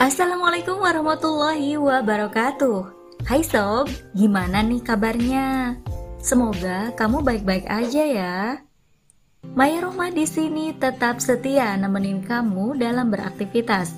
Assalamualaikum 0.00 0.80
warahmatullahi 0.80 1.76
wabarakatuh. 1.76 2.88
Hai 3.28 3.44
sob, 3.44 3.84
gimana 4.16 4.64
nih 4.64 4.80
kabarnya? 4.80 5.76
Semoga 6.16 6.88
kamu 6.96 7.20
baik-baik 7.20 7.68
aja 7.68 8.04
ya. 8.08 8.36
Maya 9.52 9.84
Roma 9.84 10.08
di 10.08 10.24
sini 10.24 10.72
tetap 10.72 11.20
setia 11.20 11.76
nemenin 11.76 12.24
kamu 12.24 12.80
dalam 12.80 13.12
beraktivitas. 13.12 13.92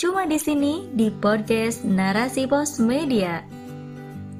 Cuma 0.00 0.24
di 0.24 0.40
sini 0.40 0.88
di 0.96 1.12
podcast 1.12 1.84
Narasi 1.84 2.48
Pos 2.48 2.80
Media. 2.80 3.44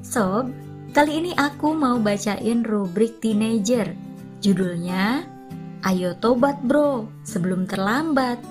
Sob, 0.01 0.49
kali 0.89 1.21
ini 1.21 1.31
aku 1.37 1.77
mau 1.77 2.01
bacain 2.01 2.65
rubrik 2.65 3.21
teenager. 3.21 3.93
Judulnya 4.41 5.21
Ayo 5.85 6.17
tobat 6.17 6.65
bro, 6.65 7.05
sebelum 7.21 7.69
terlambat. 7.69 8.41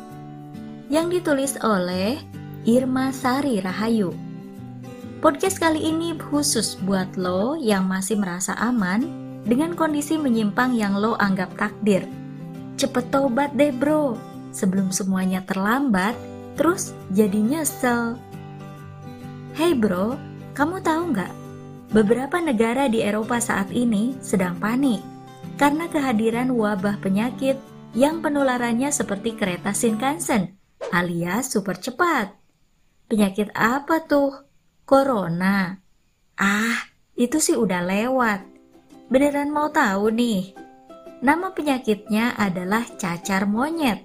Yang 0.86 1.18
ditulis 1.18 1.58
oleh 1.58 2.22
Irma 2.64 3.12
Sari 3.12 3.60
Rahayu. 3.60 4.16
Podcast 5.20 5.60
kali 5.60 5.84
ini 5.84 6.16
khusus 6.16 6.80
buat 6.80 7.12
lo 7.12 7.60
yang 7.60 7.84
masih 7.84 8.16
merasa 8.16 8.56
aman 8.56 9.04
dengan 9.44 9.76
kondisi 9.76 10.16
menyimpang 10.16 10.72
yang 10.72 10.96
lo 10.96 11.12
anggap 11.20 11.52
takdir. 11.60 12.08
Cepet 12.80 13.12
tobat 13.12 13.52
deh 13.52 13.68
bro, 13.68 14.16
sebelum 14.48 14.96
semuanya 14.96 15.44
terlambat, 15.44 16.16
terus 16.56 16.96
jadi 17.12 17.36
nyesel. 17.36 18.16
Hey 19.52 19.76
bro, 19.76 20.16
kamu 20.56 20.80
tahu 20.80 21.12
nggak? 21.12 21.32
Beberapa 21.92 22.40
negara 22.40 22.88
di 22.88 23.04
Eropa 23.04 23.44
saat 23.44 23.68
ini 23.76 24.16
sedang 24.24 24.56
panik 24.56 25.04
karena 25.60 25.84
kehadiran 25.92 26.48
wabah 26.48 26.96
penyakit 27.04 27.60
yang 27.92 28.24
penularannya 28.24 28.88
seperti 28.88 29.36
kereta 29.36 29.76
Shinkansen 29.76 30.56
alias 30.94 31.52
super 31.52 31.76
cepat. 31.76 32.43
Penyakit 33.04 33.52
apa 33.52 34.00
tuh? 34.08 34.32
Corona. 34.88 35.76
Ah, 36.40 36.88
itu 37.12 37.36
sih 37.36 37.52
udah 37.52 37.84
lewat. 37.84 38.40
Beneran 39.12 39.52
mau 39.52 39.68
tahu 39.68 40.08
nih? 40.08 40.56
Nama 41.20 41.52
penyakitnya 41.52 42.32
adalah 42.36 42.84
cacar 42.96 43.44
monyet. 43.44 44.00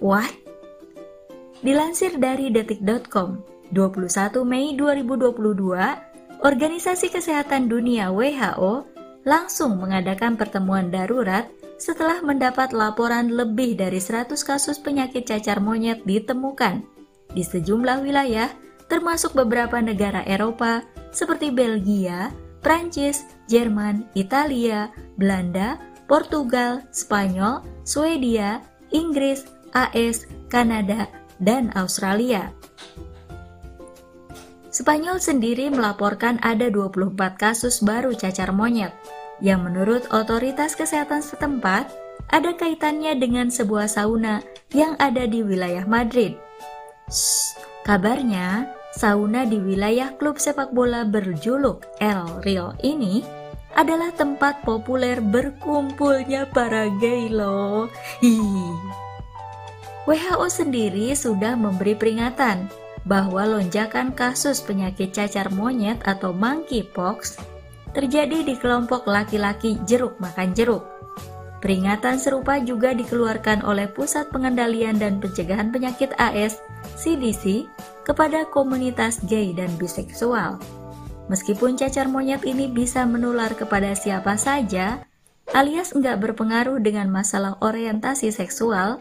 What? 0.00 0.28
Dilansir 1.64 2.20
dari 2.20 2.52
detik.com, 2.52 3.40
21 3.72 4.44
Mei 4.44 4.76
2022, 4.76 6.44
Organisasi 6.44 7.08
Kesehatan 7.08 7.72
Dunia 7.72 8.12
WHO 8.12 8.84
langsung 9.24 9.80
mengadakan 9.80 10.36
pertemuan 10.36 10.92
darurat 10.92 11.48
setelah 11.80 12.20
mendapat 12.20 12.76
laporan 12.76 13.32
lebih 13.32 13.80
dari 13.80 13.96
100 13.96 14.36
kasus 14.44 14.76
penyakit 14.76 15.24
cacar 15.24 15.64
monyet 15.64 16.04
ditemukan 16.04 16.93
di 17.34 17.42
sejumlah 17.42 18.06
wilayah, 18.06 18.48
termasuk 18.86 19.34
beberapa 19.34 19.82
negara 19.82 20.22
Eropa 20.24 20.86
seperti 21.10 21.50
Belgia, 21.50 22.30
Prancis, 22.64 23.28
Jerman, 23.50 24.08
Italia, 24.16 24.88
Belanda, 25.20 25.76
Portugal, 26.08 26.80
Spanyol, 26.94 27.60
Swedia, 27.84 28.64
Inggris, 28.94 29.44
AS, 29.74 30.30
Kanada, 30.48 31.10
dan 31.42 31.74
Australia. 31.74 32.54
Spanyol 34.74 35.22
sendiri 35.22 35.70
melaporkan 35.70 36.42
ada 36.42 36.66
24 36.66 37.14
kasus 37.38 37.78
baru 37.78 38.10
cacar 38.10 38.50
monyet, 38.50 38.90
yang 39.38 39.62
menurut 39.62 40.02
otoritas 40.10 40.74
kesehatan 40.74 41.22
setempat 41.22 41.86
ada 42.34 42.50
kaitannya 42.58 43.14
dengan 43.14 43.54
sebuah 43.54 43.86
sauna 43.86 44.42
yang 44.74 44.98
ada 44.98 45.30
di 45.30 45.46
wilayah 45.46 45.86
Madrid. 45.86 46.34
Kabarnya 47.84 48.72
sauna 48.96 49.44
di 49.44 49.60
wilayah 49.60 50.16
klub 50.16 50.40
sepak 50.40 50.72
bola 50.72 51.04
berjuluk 51.04 51.84
El 52.00 52.24
Rio 52.40 52.72
ini 52.80 53.20
adalah 53.74 54.14
tempat 54.14 54.62
populer 54.62 55.18
berkumpulnya 55.18 56.46
para 56.54 56.88
gay 57.02 57.28
loh. 57.28 57.90
WHO 60.06 60.46
sendiri 60.46 61.12
sudah 61.12 61.58
memberi 61.58 61.98
peringatan 61.98 62.70
bahwa 63.04 63.44
lonjakan 63.44 64.16
kasus 64.16 64.64
penyakit 64.64 65.12
cacar 65.12 65.52
monyet 65.52 66.00
atau 66.08 66.32
monkeypox 66.32 67.36
terjadi 67.92 68.42
di 68.42 68.54
kelompok 68.56 69.04
laki-laki 69.04 69.76
jeruk 69.84 70.16
makan 70.22 70.56
jeruk. 70.56 70.93
Peringatan 71.64 72.20
serupa 72.20 72.60
juga 72.60 72.92
dikeluarkan 72.92 73.64
oleh 73.64 73.88
Pusat 73.88 74.28
Pengendalian 74.28 75.00
dan 75.00 75.16
Pencegahan 75.16 75.72
Penyakit 75.72 76.12
AS 76.20 76.60
CDC 77.00 77.64
kepada 78.04 78.44
komunitas 78.52 79.16
gay 79.24 79.56
dan 79.56 79.72
biseksual. 79.80 80.60
Meskipun 81.32 81.80
cacar 81.80 82.04
monyet 82.04 82.44
ini 82.44 82.68
bisa 82.68 83.08
menular 83.08 83.48
kepada 83.56 83.96
siapa 83.96 84.36
saja, 84.36 85.08
alias 85.56 85.96
nggak 85.96 86.20
berpengaruh 86.20 86.84
dengan 86.84 87.08
masalah 87.08 87.56
orientasi 87.64 88.28
seksual, 88.28 89.00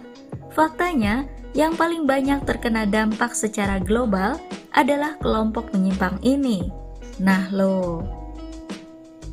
faktanya 0.56 1.28
yang 1.52 1.76
paling 1.76 2.08
banyak 2.08 2.48
terkena 2.48 2.88
dampak 2.88 3.36
secara 3.36 3.84
global 3.84 4.40
adalah 4.72 5.20
kelompok 5.20 5.68
menyimpang 5.76 6.16
ini. 6.24 6.72
Nah 7.20 7.52
lo, 7.52 8.08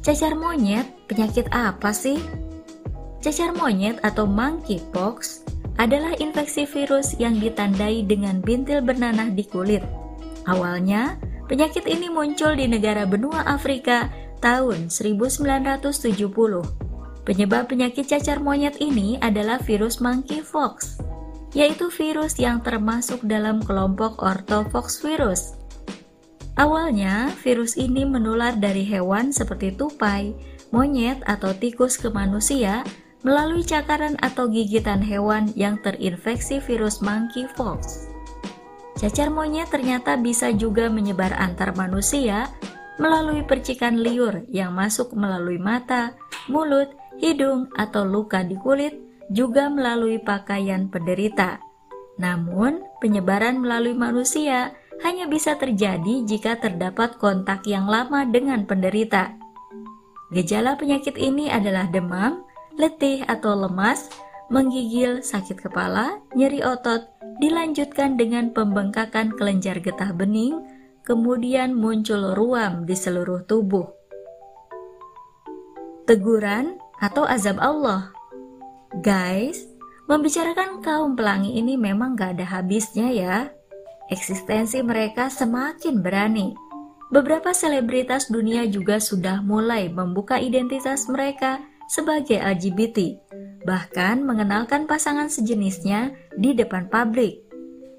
cacar 0.03 0.35
monyet 0.35 0.91
penyakit 1.07 1.47
apa 1.55 1.95
sih? 1.95 2.19
Cacar 3.21 3.53
monyet 3.53 4.01
atau 4.01 4.25
monkeypox 4.25 5.45
adalah 5.77 6.17
infeksi 6.17 6.65
virus 6.65 7.13
yang 7.21 7.37
ditandai 7.37 8.01
dengan 8.09 8.41
bintil 8.41 8.81
bernanah 8.81 9.29
di 9.29 9.45
kulit. 9.45 9.85
Awalnya, 10.49 11.21
penyakit 11.45 11.85
ini 11.85 12.09
muncul 12.09 12.57
di 12.57 12.65
negara 12.65 13.05
benua 13.05 13.45
Afrika 13.45 14.09
tahun 14.41 14.89
1970. 14.89 15.93
Penyebab 17.29 17.69
penyakit 17.69 18.09
cacar 18.09 18.41
monyet 18.41 18.81
ini 18.81 19.21
adalah 19.21 19.61
virus 19.61 20.01
monkeypox, 20.01 20.97
yaitu 21.53 21.93
virus 21.93 22.41
yang 22.41 22.65
termasuk 22.65 23.21
dalam 23.29 23.61
kelompok 23.61 24.17
orthopox 24.25 25.05
virus. 25.05 25.61
Awalnya, 26.57 27.37
virus 27.45 27.77
ini 27.77 28.09
menular 28.09 28.57
dari 28.57 28.85
hewan 28.89 29.29
seperti 29.29 29.77
tupai, 29.77 30.33
monyet, 30.73 31.21
atau 31.29 31.53
tikus 31.53 32.01
ke 32.01 32.09
manusia 32.09 32.81
melalui 33.21 33.61
cakaran 33.65 34.17
atau 34.25 34.49
gigitan 34.49 35.05
hewan 35.05 35.53
yang 35.57 35.77
terinfeksi 35.85 36.61
virus 36.65 37.05
monkeypox. 37.05 38.09
Cacar 38.97 39.33
monyet 39.33 39.73
ternyata 39.73 40.21
bisa 40.21 40.53
juga 40.53 40.93
menyebar 40.93 41.33
antar 41.37 41.73
manusia 41.73 42.53
melalui 43.01 43.41
percikan 43.41 43.97
liur 43.97 44.45
yang 44.53 44.77
masuk 44.77 45.17
melalui 45.17 45.57
mata, 45.57 46.13
mulut, 46.53 46.93
hidung, 47.17 47.73
atau 47.81 48.05
luka 48.05 48.45
di 48.45 48.61
kulit, 48.61 48.93
juga 49.33 49.73
melalui 49.73 50.21
pakaian 50.21 50.93
penderita. 50.93 51.65
Namun, 52.21 52.85
penyebaran 53.01 53.57
melalui 53.57 53.97
manusia 53.97 54.77
hanya 55.01 55.25
bisa 55.25 55.57
terjadi 55.57 56.29
jika 56.29 56.61
terdapat 56.61 57.17
kontak 57.17 57.65
yang 57.65 57.89
lama 57.89 58.29
dengan 58.29 58.69
penderita. 58.69 59.33
Gejala 60.29 60.77
penyakit 60.77 61.17
ini 61.17 61.49
adalah 61.49 61.89
demam, 61.89 62.45
letih 62.81 63.21
atau 63.29 63.53
lemas, 63.53 64.09
menggigil, 64.49 65.21
sakit 65.21 65.61
kepala, 65.61 66.19
nyeri 66.33 66.65
otot, 66.65 67.05
dilanjutkan 67.39 68.17
dengan 68.17 68.51
pembengkakan 68.57 69.37
kelenjar 69.37 69.85
getah 69.85 70.17
bening, 70.17 70.65
kemudian 71.05 71.77
muncul 71.77 72.33
ruam 72.33 72.89
di 72.89 72.97
seluruh 72.97 73.45
tubuh. 73.45 73.87
Teguran 76.09 76.81
atau 76.99 77.23
azab 77.29 77.61
Allah 77.63 78.11
Guys, 78.99 79.71
membicarakan 80.11 80.83
kaum 80.83 81.15
pelangi 81.15 81.55
ini 81.55 81.79
memang 81.79 82.19
gak 82.19 82.35
ada 82.35 82.59
habisnya 82.59 83.07
ya. 83.15 83.37
Eksistensi 84.11 84.83
mereka 84.83 85.31
semakin 85.31 86.03
berani. 86.03 86.59
Beberapa 87.15 87.55
selebritas 87.55 88.27
dunia 88.27 88.67
juga 88.67 88.99
sudah 88.99 89.47
mulai 89.47 89.87
membuka 89.87 90.43
identitas 90.43 91.07
mereka 91.07 91.63
sebagai 91.91 92.39
LGBT, 92.39 93.19
bahkan 93.67 94.23
mengenalkan 94.23 94.87
pasangan 94.87 95.27
sejenisnya 95.27 96.15
di 96.39 96.55
depan 96.55 96.87
publik. 96.87 97.43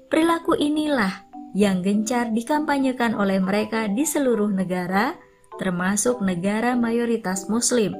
Perilaku 0.08 0.56
inilah 0.56 1.28
yang 1.52 1.84
gencar 1.84 2.32
dikampanyekan 2.32 3.12
oleh 3.12 3.36
mereka 3.36 3.92
di 3.92 4.08
seluruh 4.08 4.48
negara, 4.48 5.12
termasuk 5.60 6.24
negara 6.24 6.72
mayoritas 6.72 7.52
Muslim. 7.52 7.92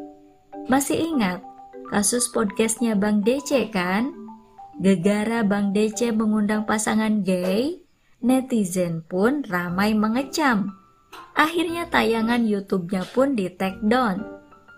Masih 0.72 0.96
ingat 0.96 1.44
kasus 1.92 2.32
podcastnya 2.32 2.96
Bang 2.96 3.20
DC 3.20 3.68
kan? 3.68 4.16
Gegara 4.80 5.44
Bang 5.44 5.76
DC 5.76 6.08
mengundang 6.16 6.64
pasangan 6.64 7.20
gay, 7.20 7.84
netizen 8.24 9.04
pun 9.04 9.44
ramai 9.44 9.92
mengecam. 9.92 10.72
Akhirnya 11.36 11.92
tayangan 11.92 12.48
YouTube-nya 12.48 13.04
pun 13.12 13.36
di 13.36 13.52
take 13.52 13.84
down. 13.84 14.31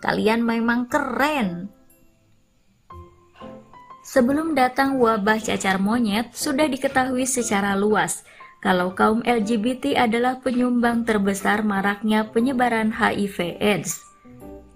Kalian 0.04 0.44
memang 0.44 0.84
keren. 0.84 1.72
Sebelum 4.04 4.52
datang 4.52 5.00
wabah 5.00 5.40
cacar 5.40 5.80
monyet, 5.80 6.36
sudah 6.36 6.68
diketahui 6.68 7.24
secara 7.24 7.72
luas 7.72 8.20
kalau 8.60 8.92
kaum 8.92 9.24
LGBT 9.24 9.96
adalah 9.96 10.44
penyumbang 10.44 11.08
terbesar 11.08 11.64
maraknya 11.64 12.28
penyebaran 12.28 12.92
HIV/AIDS. 12.92 14.04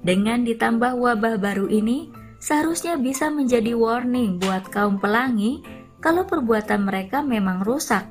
Dengan 0.00 0.48
ditambah 0.48 0.96
wabah 0.96 1.36
baru 1.36 1.68
ini, 1.68 2.08
seharusnya 2.40 2.96
bisa 2.96 3.28
menjadi 3.28 3.76
warning 3.76 4.40
buat 4.40 4.64
kaum 4.72 4.96
pelangi 4.96 5.60
kalau 6.00 6.24
perbuatan 6.24 6.88
mereka 6.88 7.20
memang 7.20 7.68
rusak. 7.68 8.08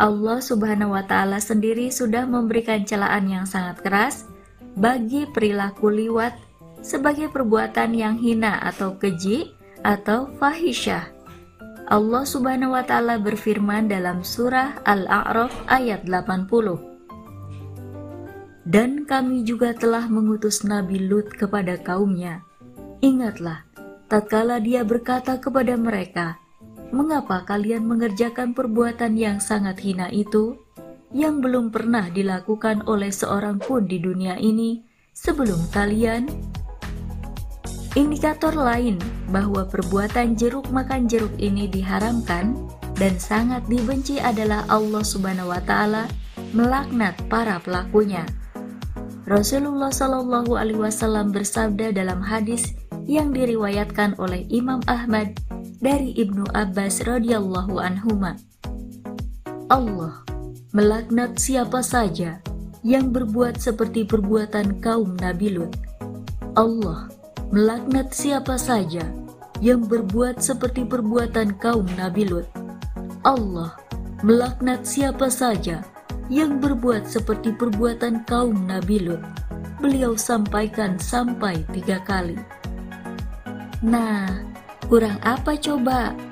Allah 0.00 0.40
Subhanahu 0.40 0.96
wa 0.96 1.04
Ta'ala 1.04 1.36
sendiri 1.36 1.92
sudah 1.92 2.24
memberikan 2.24 2.88
celaan 2.88 3.28
yang 3.28 3.44
sangat 3.44 3.84
keras 3.84 4.29
bagi 4.80 5.28
perilaku 5.28 5.92
liwat 5.92 6.32
sebagai 6.80 7.28
perbuatan 7.28 7.92
yang 7.92 8.16
hina 8.16 8.64
atau 8.64 8.96
keji 8.96 9.52
atau 9.84 10.32
fahisyah. 10.40 11.12
Allah 11.90 12.24
Subhanahu 12.24 12.72
wa 12.72 12.80
taala 12.86 13.20
berfirman 13.20 13.92
dalam 13.92 14.24
surah 14.24 14.80
Al-A'raf 14.88 15.52
ayat 15.68 16.08
80. 16.08 16.80
Dan 18.64 19.04
kami 19.04 19.42
juga 19.44 19.74
telah 19.74 20.06
mengutus 20.06 20.62
Nabi 20.62 21.02
Lut 21.02 21.28
kepada 21.34 21.74
kaumnya. 21.76 22.46
Ingatlah, 23.02 23.66
tatkala 24.06 24.62
dia 24.62 24.86
berkata 24.86 25.42
kepada 25.42 25.74
mereka, 25.74 26.38
"Mengapa 26.94 27.42
kalian 27.42 27.84
mengerjakan 27.90 28.54
perbuatan 28.54 29.18
yang 29.18 29.42
sangat 29.42 29.82
hina 29.82 30.06
itu, 30.14 30.54
yang 31.10 31.42
belum 31.42 31.74
pernah 31.74 32.06
dilakukan 32.10 32.86
oleh 32.86 33.10
seorang 33.10 33.58
pun 33.58 33.86
di 33.86 33.98
dunia 33.98 34.38
ini 34.38 34.82
sebelum 35.14 35.70
kalian?" 35.74 36.30
Indikator 37.98 38.54
lain 38.54 39.02
bahwa 39.34 39.66
perbuatan 39.66 40.38
jeruk 40.38 40.70
makan 40.70 41.10
jeruk 41.10 41.34
ini 41.42 41.66
diharamkan 41.66 42.54
dan 42.94 43.18
sangat 43.18 43.66
dibenci 43.66 44.22
adalah 44.22 44.62
Allah 44.70 45.02
Subhanahu 45.02 45.50
wa 45.50 45.58
taala 45.66 46.06
melaknat 46.54 47.18
para 47.26 47.58
pelakunya. 47.58 48.22
Rasulullah 49.26 49.90
Shallallahu 49.90 50.54
alaihi 50.54 50.78
wasallam 50.78 51.34
bersabda 51.34 51.90
dalam 51.90 52.22
hadis 52.22 52.78
yang 53.10 53.34
diriwayatkan 53.34 54.14
oleh 54.22 54.46
Imam 54.50 54.78
Ahmad 54.86 55.34
dari 55.82 56.14
Ibnu 56.14 56.46
Abbas 56.54 57.02
radhiyallahu 57.02 57.74
anhuma. 57.78 58.38
Allah 59.66 60.29
melaknat 60.70 61.34
siapa 61.34 61.82
saja 61.82 62.38
yang 62.86 63.10
berbuat 63.10 63.58
seperti 63.58 64.06
perbuatan 64.06 64.78
kaum 64.78 65.18
Nabi 65.18 65.58
Lut. 65.58 65.74
Allah 66.54 67.10
melaknat 67.50 68.14
siapa 68.14 68.54
saja 68.54 69.02
yang 69.58 69.82
berbuat 69.90 70.38
seperti 70.38 70.86
perbuatan 70.86 71.58
kaum 71.58 71.90
Nabi 71.98 72.22
Lut. 72.22 72.46
Allah 73.26 73.74
melaknat 74.22 74.86
siapa 74.86 75.26
saja 75.26 75.82
yang 76.30 76.62
berbuat 76.62 77.02
seperti 77.02 77.50
perbuatan 77.50 78.22
kaum 78.30 78.54
Nabi 78.70 79.10
Lut. 79.10 79.22
Beliau 79.82 80.14
sampaikan 80.14 81.02
sampai 81.02 81.66
tiga 81.74 81.98
kali. 82.06 82.38
Nah, 83.82 84.30
kurang 84.86 85.18
apa 85.26 85.58
coba? 85.58 86.29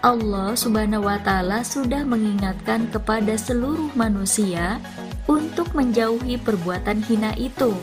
Allah 0.00 0.56
Subhanahu 0.56 1.04
wa 1.04 1.20
Ta'ala 1.20 1.60
sudah 1.60 2.08
mengingatkan 2.08 2.88
kepada 2.88 3.36
seluruh 3.36 3.92
manusia 3.92 4.80
untuk 5.28 5.76
menjauhi 5.76 6.40
perbuatan 6.40 7.04
hina 7.04 7.36
itu. 7.36 7.76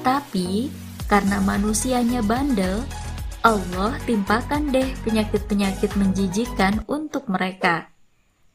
Tapi 0.00 0.72
karena 1.12 1.44
manusianya 1.44 2.24
bandel, 2.24 2.80
Allah 3.44 3.92
timpakan 4.08 4.72
deh 4.72 4.96
penyakit-penyakit 5.04 5.92
menjijikan 6.00 6.80
untuk 6.88 7.28
mereka. 7.28 7.92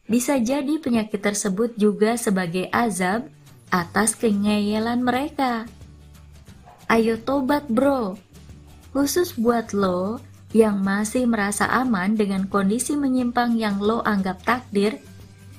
Bisa 0.10 0.42
jadi 0.42 0.82
penyakit 0.82 1.22
tersebut 1.22 1.78
juga 1.78 2.18
sebagai 2.18 2.66
azab 2.74 3.30
atas 3.70 4.18
kengeyelan 4.18 5.06
mereka. 5.06 5.70
Ayo 6.90 7.22
tobat 7.22 7.70
bro, 7.70 8.18
khusus 8.90 9.38
buat 9.38 9.70
lo 9.76 10.18
yang 10.58 10.82
masih 10.82 11.30
merasa 11.30 11.70
aman 11.70 12.18
dengan 12.18 12.50
kondisi 12.50 12.98
menyimpang 12.98 13.54
yang 13.62 13.78
lo 13.78 14.02
anggap 14.02 14.42
takdir, 14.42 14.98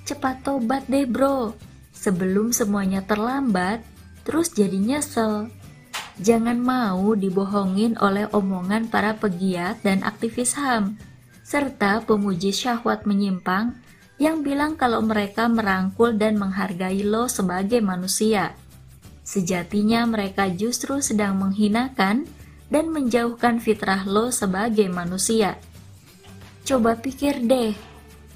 cepat 0.03 0.43
tobat 0.43 0.91
deh 0.91 1.07
bro, 1.07 1.55
sebelum 1.95 2.51
semuanya 2.51 3.07
terlambat, 3.07 3.87
terus 4.27 4.51
jadi 4.51 4.75
nyesel. 4.75 5.55
Jangan 6.19 6.59
mau 6.59 7.15
dibohongin 7.15 7.95
oleh 8.03 8.27
omongan 8.35 8.91
para 8.91 9.15
pegiat 9.15 9.79
dan 9.87 10.03
aktivis 10.03 10.59
HAM, 10.59 10.99
serta 11.47 12.03
pemuji 12.03 12.51
syahwat 12.51 13.07
menyimpang 13.07 13.79
yang 14.19 14.43
bilang 14.43 14.75
kalau 14.75 14.99
mereka 14.99 15.47
merangkul 15.47 16.11
dan 16.19 16.35
menghargai 16.35 17.07
lo 17.07 17.31
sebagai 17.31 17.79
manusia. 17.79 18.59
Sejatinya 19.23 20.03
mereka 20.11 20.51
justru 20.51 20.99
sedang 20.99 21.39
menghinakan 21.39 22.27
dan 22.69 22.93
menjauhkan 22.93 23.61
fitrah 23.61 24.05
lo 24.05 24.33
sebagai 24.33 24.89
manusia. 24.93 25.57
Coba 26.69 27.01
pikir 27.01 27.45
deh, 27.49 27.73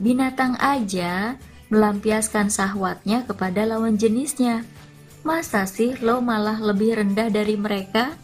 binatang 0.01 0.57
aja 0.61 1.37
melampiaskan 1.69 2.53
sahwatnya 2.53 3.25
kepada 3.25 3.65
lawan 3.65 3.97
jenisnya 3.97 4.65
Masa 5.23 5.71
sih 5.71 5.95
lo 6.03 6.19
malah 6.19 6.59
lebih 6.59 6.99
rendah 6.99 7.31
dari 7.31 7.55
mereka? 7.55 8.19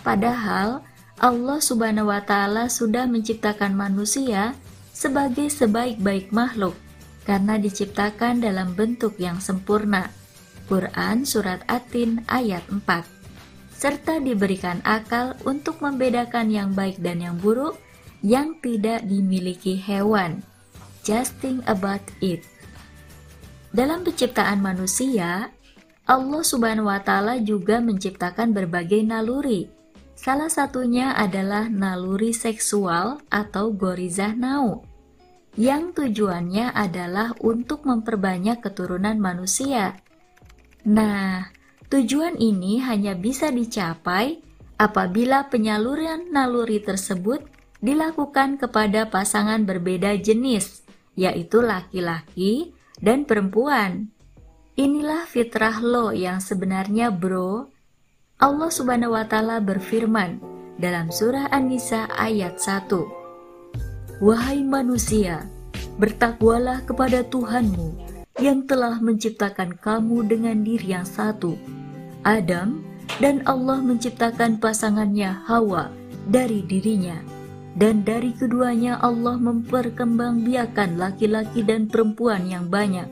Padahal 0.00 0.80
Allah 1.20 1.60
Subhanahu 1.60 2.08
wa 2.08 2.24
Ta'ala 2.24 2.72
sudah 2.72 3.04
menciptakan 3.04 3.76
manusia 3.76 4.56
sebagai 4.96 5.52
sebaik-baik 5.52 6.32
makhluk 6.32 6.72
karena 7.28 7.60
diciptakan 7.60 8.40
dalam 8.40 8.72
bentuk 8.72 9.20
yang 9.20 9.36
sempurna. 9.36 10.08
Quran 10.64 11.28
Surat 11.28 11.60
Atin 11.68 12.24
ayat 12.24 12.64
4 12.72 13.19
serta 13.80 14.20
diberikan 14.20 14.84
akal 14.84 15.32
untuk 15.48 15.80
membedakan 15.80 16.52
yang 16.52 16.76
baik 16.76 17.00
dan 17.00 17.24
yang 17.24 17.40
buruk 17.40 17.80
yang 18.20 18.52
tidak 18.60 19.00
dimiliki 19.08 19.80
hewan. 19.80 20.44
Just 21.00 21.32
think 21.40 21.64
about 21.64 22.04
it. 22.20 22.44
Dalam 23.72 24.04
penciptaan 24.04 24.60
manusia, 24.60 25.48
Allah 26.04 26.42
Subhanahu 26.44 26.92
wa 26.92 27.00
Ta'ala 27.00 27.40
juga 27.40 27.80
menciptakan 27.80 28.52
berbagai 28.52 29.00
naluri. 29.00 29.72
Salah 30.12 30.52
satunya 30.52 31.16
adalah 31.16 31.72
naluri 31.72 32.36
seksual 32.36 33.24
atau 33.32 33.72
gorizah 33.72 34.36
nau, 34.36 34.84
yang 35.56 35.96
tujuannya 35.96 36.76
adalah 36.76 37.32
untuk 37.40 37.88
memperbanyak 37.88 38.60
keturunan 38.60 39.16
manusia. 39.16 39.96
Nah, 40.84 41.48
tujuan 41.90 42.38
ini 42.38 42.80
hanya 42.80 43.18
bisa 43.18 43.50
dicapai 43.50 44.40
apabila 44.80 45.50
penyaluran 45.52 46.32
naluri 46.32 46.80
tersebut 46.80 47.44
dilakukan 47.84 48.56
kepada 48.56 49.08
pasangan 49.12 49.64
berbeda 49.68 50.16
jenis, 50.16 50.84
yaitu 51.18 51.60
laki-laki 51.60 52.72
dan 53.00 53.28
perempuan. 53.28 54.08
Inilah 54.80 55.28
fitrah 55.28 55.82
lo 55.84 56.14
yang 56.14 56.40
sebenarnya 56.40 57.12
bro. 57.12 57.68
Allah 58.40 58.70
subhanahu 58.72 59.12
wa 59.12 59.28
ta'ala 59.28 59.60
berfirman 59.60 60.40
dalam 60.80 61.12
surah 61.12 61.52
An-Nisa 61.52 62.08
ayat 62.08 62.56
1. 62.56 64.24
Wahai 64.24 64.64
manusia, 64.64 65.44
bertakwalah 66.00 66.84
kepada 66.88 67.20
Tuhanmu 67.28 68.00
yang 68.40 68.64
telah 68.64 68.96
menciptakan 69.04 69.76
kamu 69.76 70.24
dengan 70.24 70.64
diri 70.64 70.96
yang 70.96 71.04
satu, 71.04 71.56
Adam, 72.22 72.84
dan 73.18 73.44
Allah 73.44 73.80
menciptakan 73.82 74.60
pasangannya 74.60 75.34
Hawa 75.46 75.90
dari 76.28 76.64
dirinya. 76.64 77.16
Dan 77.70 78.02
dari 78.02 78.34
keduanya 78.34 78.98
Allah 78.98 79.38
memperkembangbiakan 79.38 80.98
laki-laki 80.98 81.62
dan 81.62 81.86
perempuan 81.86 82.50
yang 82.50 82.66
banyak 82.66 83.06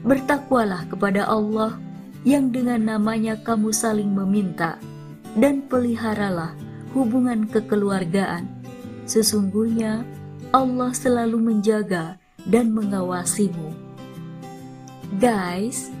Bertakwalah 0.00 0.88
kepada 0.88 1.28
Allah 1.28 1.76
yang 2.24 2.48
dengan 2.48 2.80
namanya 2.80 3.36
kamu 3.44 3.68
saling 3.68 4.08
meminta 4.08 4.80
dan 5.36 5.60
peliharalah 5.68 6.56
hubungan 6.96 7.44
kekeluargaan. 7.44 8.48
Sesungguhnya 9.04 10.00
Allah 10.56 10.96
selalu 10.96 11.52
menjaga 11.52 12.16
dan 12.48 12.72
mengawasimu. 12.72 13.76
Guys, 15.20 15.92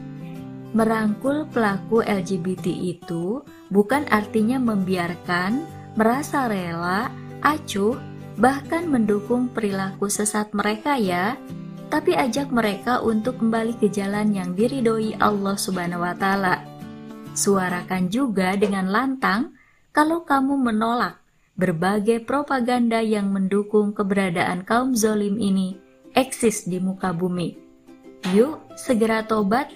merangkul 0.72 1.46
pelaku 1.50 2.02
LGBT 2.06 2.66
itu 2.70 3.42
bukan 3.70 4.06
artinya 4.10 4.58
membiarkan, 4.58 5.66
merasa 5.98 6.46
rela, 6.46 7.10
acuh, 7.42 7.98
bahkan 8.38 8.86
mendukung 8.86 9.50
perilaku 9.50 10.08
sesat 10.08 10.54
mereka 10.56 10.96
ya 10.96 11.36
tapi 11.90 12.14
ajak 12.14 12.54
mereka 12.54 13.02
untuk 13.02 13.42
kembali 13.42 13.74
ke 13.82 13.90
jalan 13.90 14.30
yang 14.30 14.54
diridhoi 14.54 15.18
Allah 15.18 15.58
Subhanahu 15.58 16.06
wa 16.06 16.14
taala. 16.14 16.62
Suarakan 17.34 18.06
juga 18.06 18.54
dengan 18.54 18.86
lantang 18.86 19.58
kalau 19.90 20.22
kamu 20.22 20.54
menolak 20.54 21.18
berbagai 21.58 22.22
propaganda 22.22 23.02
yang 23.02 23.34
mendukung 23.34 23.90
keberadaan 23.90 24.62
kaum 24.62 24.94
zolim 24.94 25.36
ini 25.36 25.76
eksis 26.14 26.70
di 26.70 26.78
muka 26.78 27.10
bumi. 27.10 27.58
Yuk, 28.30 28.78
segera 28.78 29.26
tobat. 29.26 29.68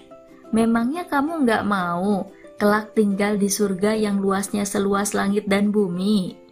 Memangnya 0.54 1.02
kamu 1.10 1.42
nggak 1.42 1.66
mau 1.66 2.30
kelak 2.62 2.94
tinggal 2.94 3.34
di 3.34 3.50
surga 3.50 3.98
yang 3.98 4.22
luasnya 4.22 4.62
seluas 4.62 5.10
langit 5.10 5.50
dan 5.50 5.74
bumi? 5.74 6.43